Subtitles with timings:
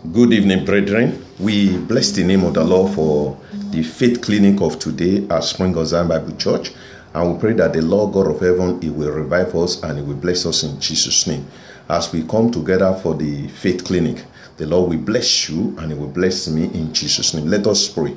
[0.00, 1.26] Good evening, brethren.
[1.40, 3.36] We bless the name of the Lord for
[3.72, 6.70] the faith clinic of today at Spring of Zion Bible Church.
[7.12, 10.04] And we pray that the Lord God of heaven, He will revive us and He
[10.04, 11.44] will bless us in Jesus' name.
[11.88, 14.24] As we come together for the faith clinic,
[14.56, 17.46] the Lord will bless you and He will bless me in Jesus' name.
[17.46, 18.16] Let us pray.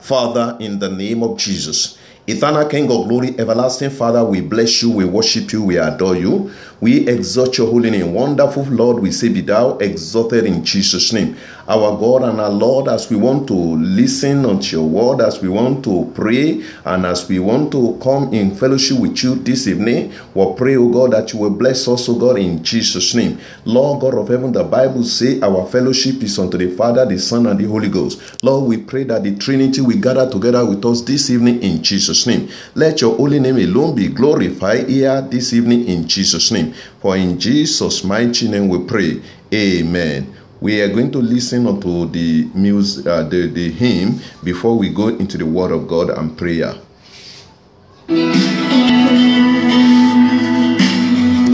[0.00, 4.90] Father, in the name of Jesus, Eternal King of glory, everlasting Father, we bless you,
[4.90, 6.52] we worship you, we adore you.
[6.82, 8.12] We exalt your holy name.
[8.12, 11.36] Wonderful Lord, we say, Be thou exalted in Jesus' name.
[11.68, 15.48] Our God and our Lord, as we want to listen unto your word, as we
[15.48, 20.12] want to pray, and as we want to come in fellowship with you this evening,
[20.34, 23.38] we pray, O God, that you will bless us, O God, in Jesus' name.
[23.64, 27.46] Lord God of heaven, the Bible say our fellowship is unto the Father, the Son,
[27.46, 28.42] and the Holy Ghost.
[28.42, 32.26] Lord, we pray that the Trinity will gather together with us this evening in Jesus'
[32.26, 32.48] name.
[32.74, 36.71] Let your holy name alone be glorified here this evening in Jesus' name.
[37.00, 39.22] For in Jesus' mighty name we pray.
[39.52, 40.34] Amen.
[40.60, 45.08] We are going to listen to the music, uh, the, the hymn before we go
[45.08, 46.74] into the Word of God and prayer.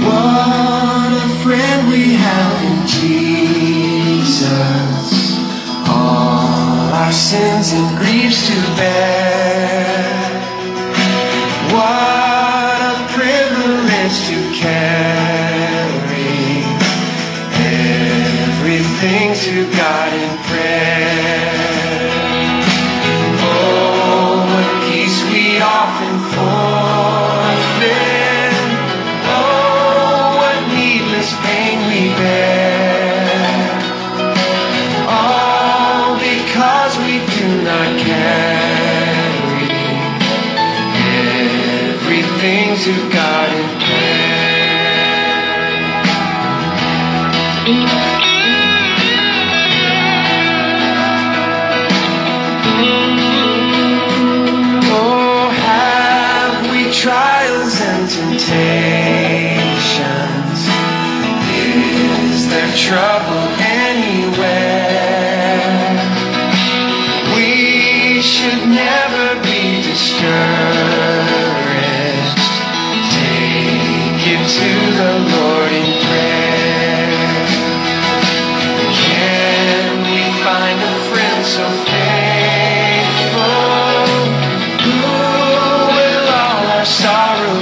[0.04, 2.86] What a friend we have in
[4.06, 4.42] Jesus.
[5.88, 9.77] All our sins and griefs to bear.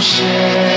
[0.00, 0.75] Sorrows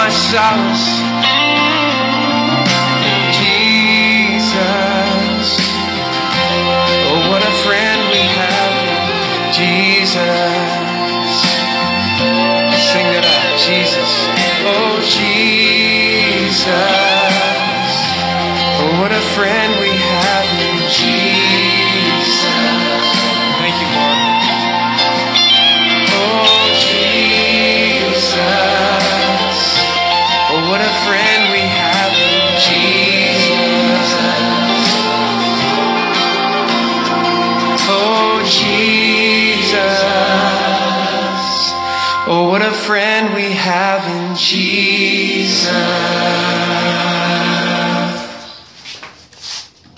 [0.00, 0.88] my solace.
[3.36, 4.48] Jesus.
[7.08, 8.74] Oh, what a friend we have.
[9.52, 11.32] Jesus.
[12.88, 13.58] Sing it out.
[13.68, 14.12] Jesus.
[14.72, 16.64] Oh, Jesus.
[18.80, 19.79] Oh, what a friend
[38.50, 40.00] Jesus.
[42.26, 45.70] Oh, what a friend we have in Jesus.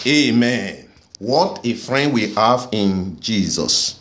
[0.06, 0.88] Amen.
[1.18, 4.00] What a friend we have in Jesus.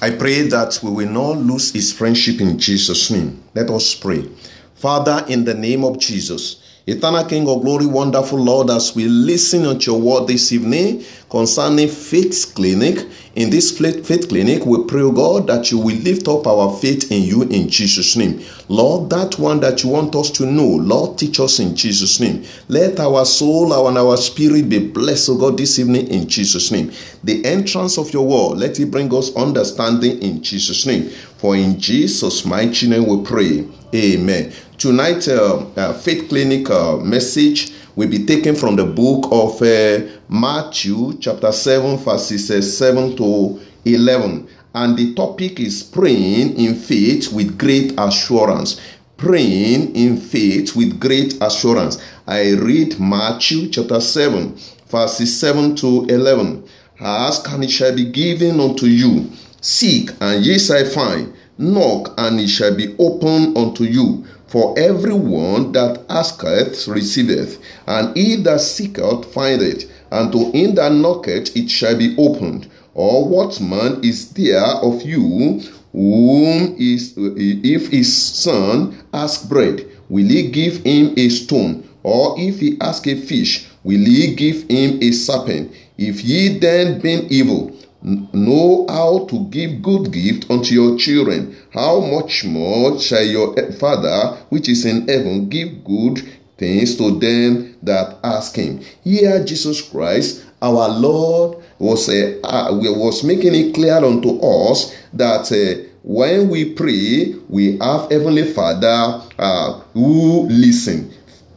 [0.00, 3.42] I pray that we will not lose his friendship in Jesus' name.
[3.54, 4.28] Let us pray.
[4.74, 9.64] Father, in the name of Jesus, Eternal King of glory, wonderful Lord, as we listen
[9.64, 15.48] unto your word this evening concerning Faith Clinic, in this faith clinic, we pray, God,
[15.48, 18.40] that you will lift up our faith in you in Jesus' name.
[18.68, 22.44] Lord, that one that you want us to know, Lord, teach us in Jesus' name.
[22.68, 26.92] Let our soul and our spirit be blessed, oh God, this evening in Jesus' name.
[27.24, 31.08] The entrance of your word, let it bring us understanding in Jesus' name.
[31.38, 33.66] For in Jesus' mighty name we pray.
[33.92, 34.52] Amen.
[34.78, 40.00] Tonight, uh, uh, Faith Clinic uh, message will be taken from the book of uh,
[40.28, 44.48] Matthew, chapter 7, verses uh, 7 to 11.
[44.74, 48.80] And the topic is praying in faith with great assurance.
[49.16, 52.02] Praying in faith with great assurance.
[52.26, 56.68] I read Matthew chapter 7, verses 7 to 11.
[57.00, 59.30] Ask and it shall be given unto you.
[59.60, 61.32] Seek and ye shall find.
[61.56, 64.26] Knock and it shall be opened unto you.
[64.54, 67.58] For everyone that asketh receiveth,
[67.88, 72.68] and he that seeketh findeth, and to him that knocketh it shall be opened.
[72.94, 75.60] Or what man is there of you
[75.90, 81.82] whom is if his son ask bread, will he give him a stone?
[82.04, 85.72] Or if he ask a fish, will he give him a serpent?
[85.98, 87.72] If ye then being evil
[88.04, 94.36] know how to give good gift unto your children, how much more shall your Father
[94.50, 96.22] which is in heaven give good
[96.58, 98.80] things to them that ask him?
[99.02, 105.50] Here Jesus Christ, our Lord, was uh, uh, was making it clear unto us that
[105.50, 111.10] uh, when we pray, we have Heavenly Father uh, who listen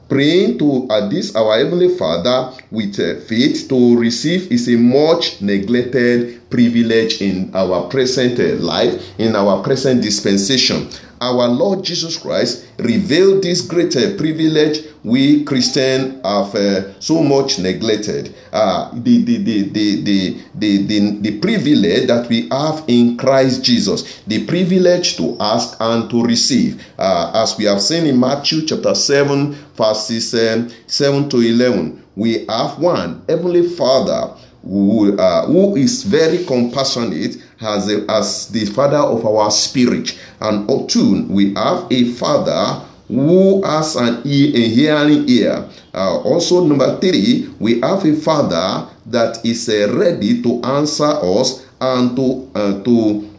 [0.10, 5.42] praying to uh, this our heavenly father with uh, faith to receive is a much
[5.42, 10.88] neglected privilege in our present uh, life in our present dispensation.
[11.20, 17.58] Our lord jesus christ revealed this great uh, privilege we christians have uh, so much
[17.58, 18.36] neglected.
[18.54, 23.64] Uh, the, the, the, the, the, the, the, the privilege that we have in christ
[23.64, 24.22] jesus.
[24.28, 26.86] The privilege to ask and to receive.
[27.00, 32.46] Uh, as we have seen in matthew chapter 7 verses um, 7 to 11 we
[32.48, 34.36] have one heavenly father
[34.68, 40.20] who, uh, who is very compassionate as, a, as the father of our spirit.
[40.42, 45.70] And two, we have a father who has an ear, a hearing ear.
[45.94, 51.66] Uh, also, number three, we have a father that is uh, ready to answer us
[51.80, 53.30] and to uh, to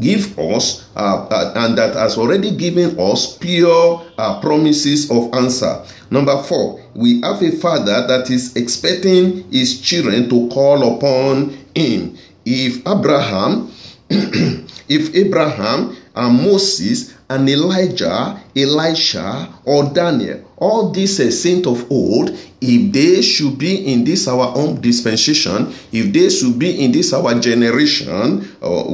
[0.00, 5.84] give us uh, uh, and that has already given us pure uh, promises of answer.
[6.10, 12.16] Number four, we have a father that is expecting his children to call upon him.
[12.44, 13.72] If Abraham,
[14.10, 22.30] if Abraham and Moses and Elijah, Elisha, or Daniel, all these uh, saints of old,
[22.60, 27.12] if they should be in this our own dispensation, if they should be in this
[27.12, 28.84] our generation, uh,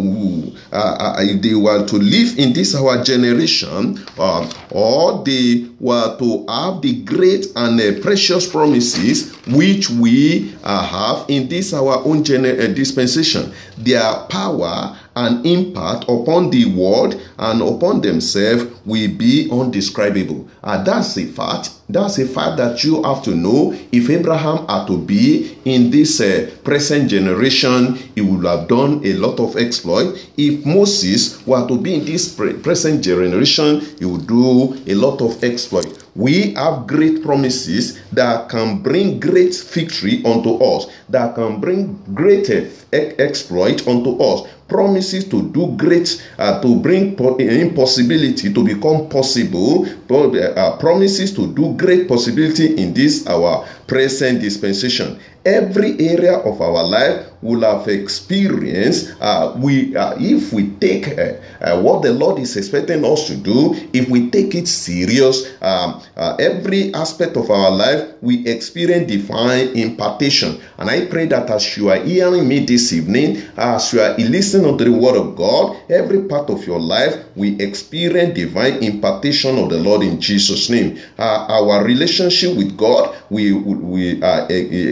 [0.73, 6.17] uh, uh, if they were to live in this our generation, uh, or they were
[6.19, 11.99] to have the great and uh, precious promises which we uh, have in this our
[12.05, 19.49] own gener- dispensation, their power and impact upon the world and upon themselves will be
[19.53, 20.49] undescribable.
[20.63, 21.71] And that's a fact.
[21.89, 23.75] That's a fact that you have to know.
[23.93, 29.13] If Abraham had to be in this uh, present generation, he would have done a
[29.15, 30.17] lot of exploit.
[30.37, 35.21] If Moses were to be in this pre- present generation, he would do a lot
[35.21, 36.05] of exploit.
[36.15, 42.51] We have great promises that can bring great victory unto us, that can bring great
[42.51, 49.85] uh, exploit unto us promises to do great, uh, to bring impossibility to become possible,
[50.09, 55.19] uh, promises to do great possibility in this our present dispensation.
[55.45, 59.15] Every area of our life will have experienced.
[59.21, 63.37] Uh, we, uh, if we take uh, uh, what the Lord is expecting us to
[63.37, 69.11] do, if we take it serious, um, uh, every aspect of our life we experience
[69.11, 70.61] divine impartation.
[70.79, 74.77] And I pray that as you are hearing me this evening, as you are listening
[74.77, 79.71] to the Word of God, every part of your life we experience divine impartation of
[79.71, 80.99] the Lord in Jesus' name.
[81.19, 84.23] Uh, our relationship with God, we we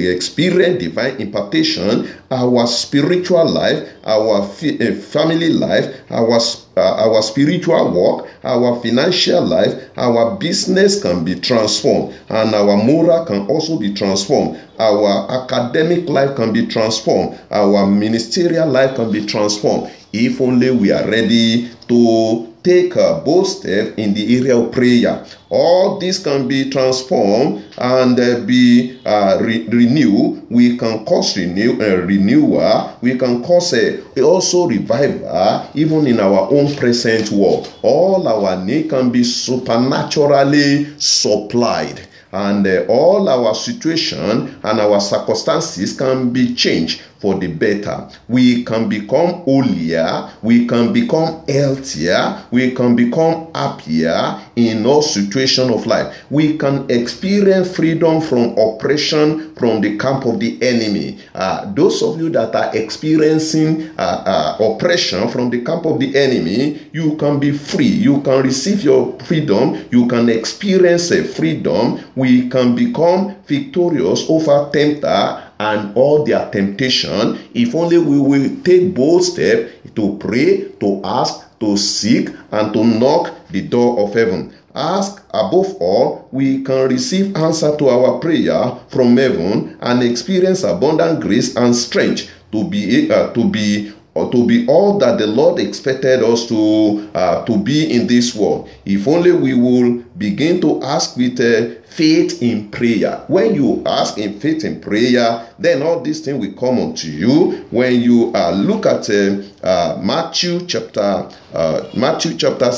[0.09, 6.41] experience divine impartation Uh, our spiritual life, our family life, our
[6.77, 13.25] uh, our spiritual work, our financial life, our business can be transformed, and our moral
[13.27, 14.59] can also be transformed.
[14.79, 17.39] Our academic life can be transformed.
[17.51, 23.47] Our ministerial life can be transformed if only we are ready to take a bold
[23.47, 25.25] step in the area of prayer.
[25.49, 30.47] All this can be transformed and uh, be uh, re- renewed.
[30.51, 32.97] We can cause renew, uh, renewal.
[33.01, 33.73] We can cause
[34.17, 37.73] uh, also revival even in our own present world.
[37.83, 45.97] All our need can be supernaturally supplied and uh, all our situation and our circumstances
[45.97, 48.09] can be changed for the better.
[48.29, 55.71] We can become holier, we can become healthier, we can become happier in all situation
[55.73, 56.15] of life.
[56.31, 61.19] We can experience freedom from oppression from the camp of the enemy.
[61.35, 66.17] Uh, those of you that are experiencing uh, uh, oppression from the camp of the
[66.17, 67.87] enemy, you can be free.
[67.87, 69.85] You can receive your freedom.
[69.91, 72.01] You can experience a freedom.
[72.15, 78.95] We can become victorious over tempter and all their temptation if only we will take
[78.95, 84.55] bold step to pray to ask to seek and to knock the door of heaven.
[84.75, 91.21] Ask above all we can receive answer to our prayer from heaven and experience abundant
[91.21, 95.61] grace and strength to be uh, to be or to be all that the Lord
[95.61, 98.69] expected us to uh, to be in this world.
[98.85, 103.23] If only we will begin to ask with uh, faith in prayer.
[103.29, 107.65] When you ask in faith in prayer, then all these things will come unto you.
[107.71, 112.71] When you uh, look at uh, uh, Matthew chapter uh, Matthew chapter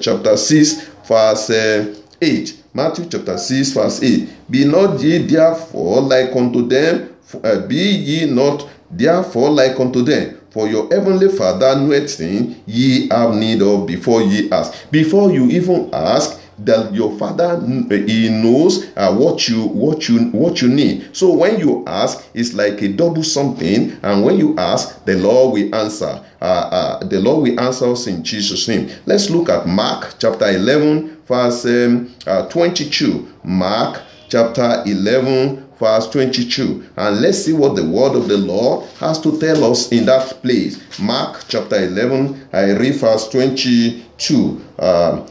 [0.00, 1.50] chapter six verse
[2.22, 2.62] eight.
[2.72, 4.30] Matthew chapter six verse eight.
[4.48, 7.14] Be not ye therefore like unto them,
[7.68, 10.33] be ye not therefore like unto them.
[10.54, 14.88] For your heavenly Father knoweth things ye have need of before ye ask.
[14.92, 20.62] Before you even ask, that your father he knows uh, what you what you what
[20.62, 21.08] you need.
[21.14, 23.98] So when you ask it's like a double something.
[24.02, 26.24] And when you ask the lord will answer.
[26.40, 28.88] Uh, uh, the lord will answer us in jesus name.
[29.06, 36.82] Let's look at mark chapter 11 verse um, uh, 22 mark chapter 11 verse 22
[36.96, 40.40] and let's see what the word of the lord has to tell us in that
[40.40, 45.26] place mark chapter 11 i read verse 22 uh,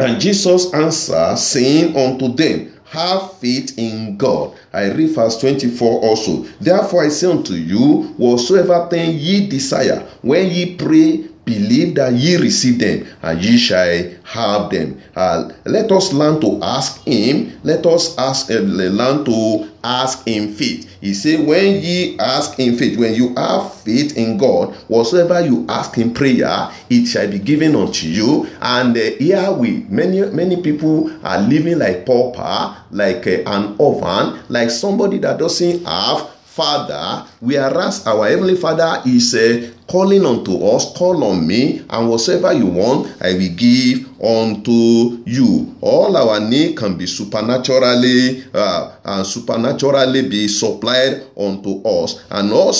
[0.00, 4.56] and jesus answered saying unto them have faith in God.
[4.72, 6.44] I read verse 24 also.
[6.60, 12.36] Therefore I say unto you, whatsoever thing ye desire, when ye pray, believe that ye
[12.36, 15.00] receive them and ye shall have them.
[15.16, 20.52] Uh, let us learn to ask him let us ask uh, learn to ask in
[20.52, 20.84] faith.
[21.00, 25.64] He said, when ye ask in faith when you have faith in god whatsoever you
[25.68, 28.46] ask in prayer it shall be given unto you.
[28.60, 34.40] And uh, here we many many people are living like pauper like uh, an orphan
[34.48, 36.28] like somebody that doesn't have
[36.58, 37.24] father.
[37.38, 42.66] Whereas our heavenly father is uh, calling unto us call on me and whatsoever you
[42.66, 45.74] want i will give unto you.
[45.80, 52.24] All our need can be supernaturally uh, and supernaturally be supplied unto us.
[52.30, 52.74] And all,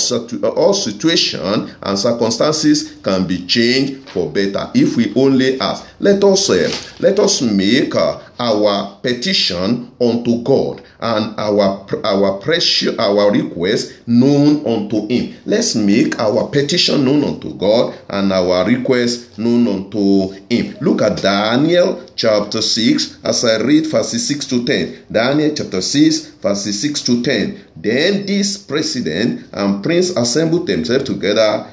[0.55, 5.85] all situation and circumstances can be changed for better if we only ask.
[5.99, 12.95] Let us uh, let us make uh, our petition unto God and our our pressure
[12.97, 15.35] our request known unto him.
[15.45, 20.77] Let's make our petition known unto God and our request known unto him.
[20.81, 26.27] Look at Daniel chapter 6 as I read verses 6 to 10 Daniel chapter 6
[26.41, 31.65] verses 6 to 10 then this president and prince assembled themselves together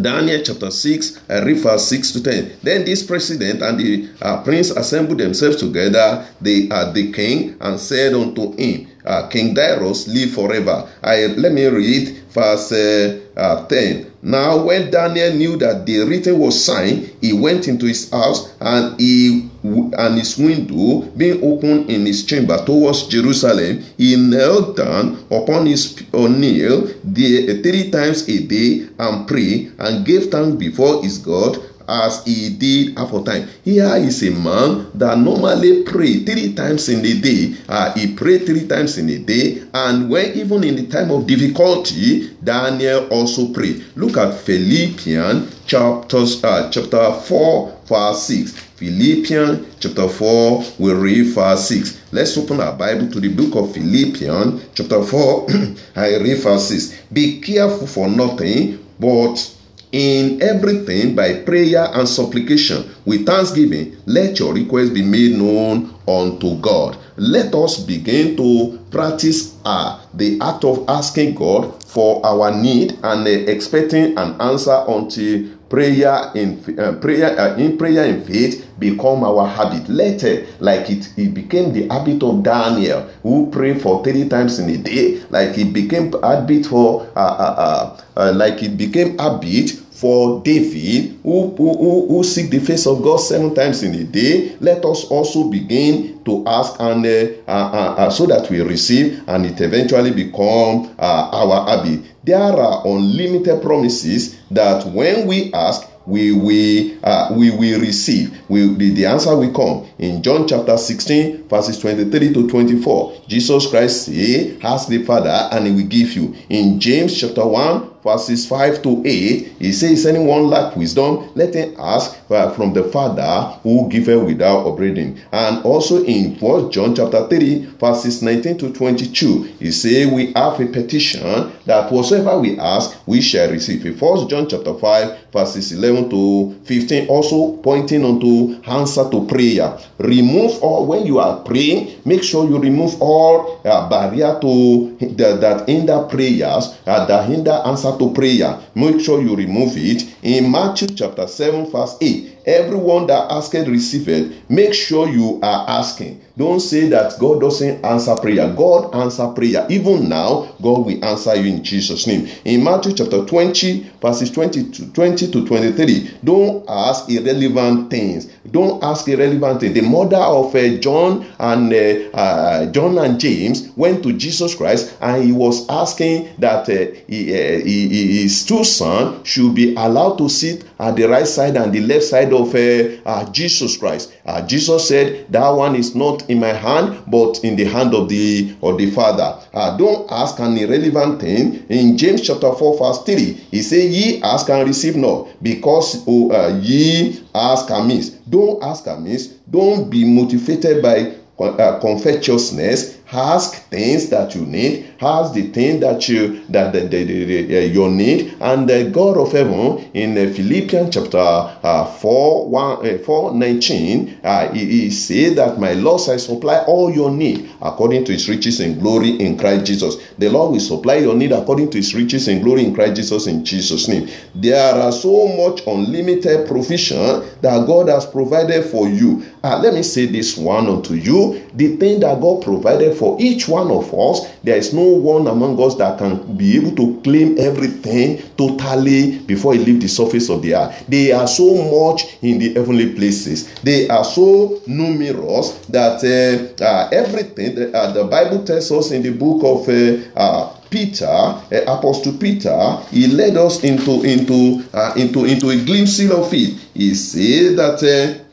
[0.00, 2.52] Daniel chapter 6, I read verse 6 to 10.
[2.62, 7.78] Then this president and the uh, prince assembled themselves together, they uh, the king, and
[7.78, 10.88] said unto him, uh, King Darius, live forever.
[11.02, 14.10] I Let me read verse uh, uh, 10.
[14.22, 18.98] Now, when Daniel knew that the written was signed, he went into his house and
[18.98, 25.66] he and his window being open in his chamber towards Jerusalem, he knelt down upon
[25.66, 31.58] his kneel there three times a day and prayed and gave thanks before his God
[31.88, 33.48] as he did aforetime.
[33.62, 37.56] Here is a man that normally pray three times in a day.
[37.68, 41.26] Uh, he prayed three times in a day, and when even in the time of
[41.26, 43.84] difficulty, Daniel also prayed.
[43.96, 48.63] Look at Philippians chapter uh, chapter four verse six.
[48.76, 52.12] Philippians chapter 4, we read verse 6.
[52.12, 55.46] Let's open our Bible to the book of Philippians chapter 4.
[55.96, 57.02] I read verse 6.
[57.12, 59.54] Be careful for nothing, but
[59.94, 66.58] in everything by prayer and supplication with thanksgiving let your request be made known unto
[66.60, 72.98] god let us begin to practice uh, the act of asking god for our need
[73.04, 78.64] and uh, expecting an answer unto prayer in uh, prayer uh, in prayer in faith
[78.78, 79.88] become our habit.
[79.88, 84.70] Later like it it became the habit of daniel who prayed for three times in
[84.70, 85.20] a day.
[85.30, 89.72] Like it became habit for uh, uh, uh, uh, like it became habit
[90.04, 94.04] for David, who, who, who, who seek the face of God seven times in a
[94.04, 99.24] day, let us also begin to ask and uh, uh, uh, so that we receive
[99.26, 102.04] and it eventually become uh, our habit.
[102.22, 108.38] There are unlimited promises that when we ask, we we uh, we will receive.
[108.50, 113.66] We the, the answer will come in john chapter 16 verses 23 to 24 jesus
[113.70, 116.36] christ say ask the father and he will give you.
[116.50, 121.30] In james chapter 1 verses 5 to 8 he says anyone lack wisdom?
[121.34, 125.18] Let him ask from the father who giveth without upbraiding.
[125.32, 130.60] And also in first john chapter 3 verses 19 to 22 he say we have
[130.60, 133.84] a petition that whatsoever we ask we shall receive.
[133.86, 139.78] In first john chapter 5 verses 11 to 15 also pointing unto answer to prayer.
[139.98, 145.40] Remove all when you are praying make sure you remove all uh, barrier to that,
[145.40, 148.60] that hinder prayers uh, that hinder answer to prayer.
[148.74, 150.04] Make sure you remove it.
[150.22, 154.32] In matthew chapter 7 verse 8 everyone that asketh receiveth.
[154.48, 156.20] Make sure you are asking.
[156.36, 158.52] Don't say that god doesn't answer prayer.
[158.52, 159.64] God answer prayer.
[159.70, 162.28] Even now god will answer you in jesus name.
[162.44, 168.26] In matthew chapter 20 verses 20 to 20 to 23 don't ask irrelevant things.
[168.50, 169.74] Don't ask irrelevant things.
[169.74, 174.96] The mother of uh, john and uh, uh, john and james went to jesus christ
[175.00, 180.28] and he was asking that uh, uh, he, his two sons should be allowed to
[180.28, 184.12] sit at the right side and the left side of uh, Jesus Christ.
[184.26, 188.08] Uh, Jesus said, "That one is not in my hand, but in the hand of
[188.08, 191.64] the of the Father." Uh, don't ask an irrelevant thing.
[191.68, 196.58] In James chapter four verse three, he said, "Ye ask and receive not, because oh,
[196.60, 199.28] ye ask amiss." Don't ask amiss.
[199.50, 206.08] Don't be motivated by uh, covetousness ask things that you need ask the thing that
[206.08, 208.34] you that the, the, the, uh, you need.
[208.40, 214.20] And the god of heaven in uh, philippians chapter uh, 4 1 uh, 4 19
[214.24, 218.28] uh, he, he said that my lord shall supply all your need according to his
[218.28, 219.96] riches and glory in christ jesus.
[220.18, 223.26] The lord will supply your need according to his riches and glory in christ jesus
[223.26, 224.08] in jesus name.
[224.34, 229.82] There are so much unlimited provision that god has provided for you uh, let me
[229.82, 231.42] say this one unto you.
[231.54, 235.60] The thing that god provided for each one of us there is no one among
[235.62, 240.42] us that can be able to claim everything totally before he leave the surface of
[240.42, 240.84] the earth.
[240.88, 243.52] They are so much in the heavenly places.
[243.62, 249.02] They are so numerous that uh, uh, everything that, uh, the bible tells us in
[249.02, 254.92] the book of uh, uh, Peter, uh, Apostle Peter, he led us into into uh,
[254.96, 256.58] into into a glimpse of it.
[256.74, 258.23] He said that uh,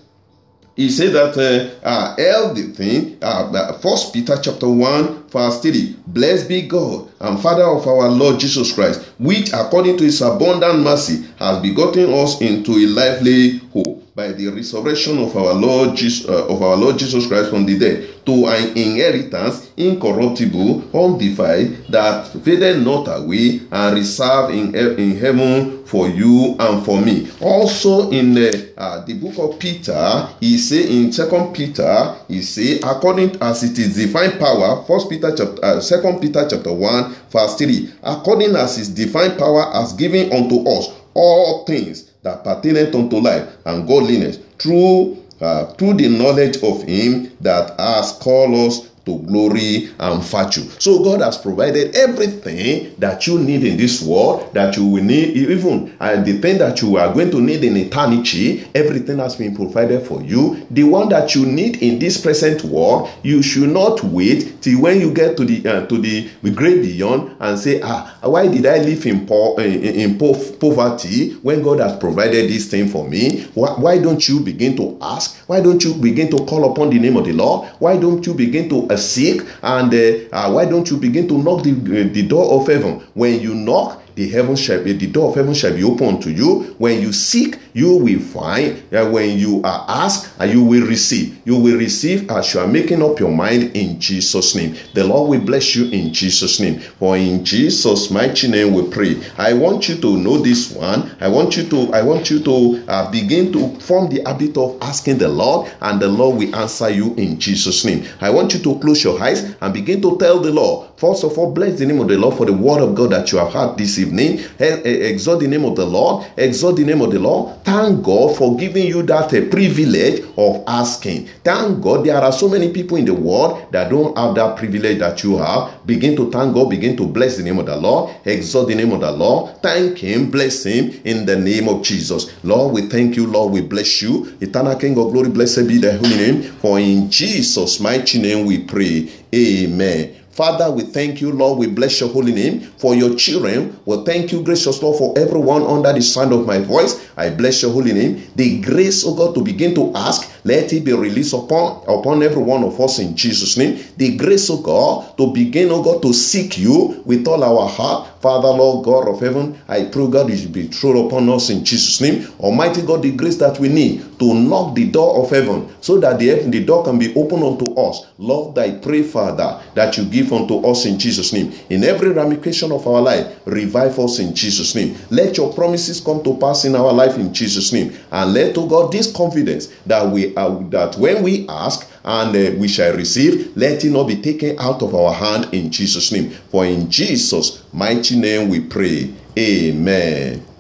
[0.76, 6.62] he said that uh, uh, everything, uh, First Peter chapter one verse three, blessed be
[6.64, 11.62] God and Father of our Lord Jesus Christ, which according to His abundant mercy has
[11.62, 16.62] begotten us into a lively hope by the resurrection of our Lord Jesus, uh, of
[16.62, 23.08] our Lord Jesus Christ from the dead to an inheritance incorruptible, undefiled, that faded not
[23.08, 27.28] away and reserved in, in heaven for you and for me.
[27.42, 32.80] Also in the, uh, the book of Peter, he say in Second Peter, he say
[32.80, 37.56] according as it is divine power, First Peter chapter, uh, Second Peter chapter one verse
[37.58, 43.18] three, according as his divine power has given unto us all things that pertaineth unto
[43.18, 49.20] life and godliness through uh, through the knowledge of him that has called us to
[49.20, 50.64] glory and virtue.
[50.80, 55.36] So God has provided everything that you need in this world, that you will need,
[55.36, 59.56] even and the thing that you are going to need in eternity, everything has been
[59.56, 60.66] provided for you.
[60.72, 65.00] The one that you need in this present world, you should not wait till when
[65.00, 68.78] you get to the uh, to the great beyond and say, ah, why did I
[68.80, 73.44] live in poor in, in poverty when God has provided this thing for me?
[73.54, 75.38] Why, why don't you begin to ask?
[75.48, 77.70] Why don't you begin to call upon the name of the Lord?
[77.80, 81.64] Why don't you begin to seek and uh, uh, why don't you begin to knock
[81.64, 83.00] the, uh, the door of heaven?
[83.14, 86.32] When you knock the heaven shall be the door of heaven shall be open to
[86.32, 86.76] you.
[86.78, 88.82] When you seek you will find.
[88.94, 91.40] Uh, when you are asked and you will receive.
[91.46, 94.76] You will receive as you are making up your mind in jesus name.
[94.94, 96.80] The lord will bless you in jesus name.
[96.80, 99.22] For in jesus mighty name we pray.
[99.38, 101.12] I want you to know this one.
[101.20, 104.78] I want you to i want you to uh, begin to form the habit of
[104.82, 108.06] asking the lord and the lord will answer you in jesus name.
[108.20, 110.90] I want you to close your eyes and begin to tell the lord.
[110.98, 113.32] First of all bless the name of the lord for the word of god that
[113.32, 114.40] you have had this evening.
[114.60, 116.26] Exalt the name of the Lord.
[116.38, 117.64] Exalt the name of the Lord.
[117.64, 121.28] Thank God for giving you that uh, privilege of asking.
[121.44, 125.00] Thank God there are so many people in the world that don't have that privilege
[125.00, 125.86] that you have.
[125.86, 126.70] Begin to thank God.
[126.70, 128.16] Begin to bless the name of the Lord.
[128.26, 129.62] Exalt the name of the Lord.
[129.62, 130.32] Thank Him.
[130.32, 132.32] Bless Him in the name of Jesus.
[132.44, 133.28] Lord, we thank you.
[133.28, 134.38] Lord, we bless you.
[134.42, 136.42] Eternal King of glory, blessed be the holy name.
[136.44, 139.10] For in Jesus' mighty name we pray.
[139.34, 140.21] Amen.
[140.32, 141.60] Father, we thank you, Lord.
[141.60, 143.78] We bless your holy name for your children.
[143.86, 147.10] We thank you, gracious Lord, for everyone under the sound of my voice.
[147.18, 148.28] I bless your holy name.
[148.36, 152.42] The grace, oh God, to begin to ask, let it be released upon, upon every
[152.42, 153.84] one of us in Jesus' name.
[153.98, 158.08] The grace, oh God, to begin, oh God, to seek you with all our heart.
[158.22, 161.66] Father, Lord God of heaven, I pray, God, you should be thrown upon us in
[161.66, 162.28] Jesus' name.
[162.40, 166.20] Almighty God, the grace that we need to knock the door of heaven so that
[166.20, 168.06] the, the door can be opened unto us.
[168.20, 171.52] Lord, I pray, Father, that you give unto us in Jesus' name.
[171.72, 174.96] In every ramification of our life, revive us in Jesus' name.
[175.10, 177.98] Let your promises come to pass in our life in Jesus' name.
[178.12, 182.58] And let, to God, this confidence that we are that when we ask, and uh,
[182.58, 183.56] we shall receive.
[183.56, 186.32] Let it not be taken out of our hand in Jesus' name.
[186.50, 189.14] For in Jesus' mighty name we pray.
[189.38, 190.51] Amen.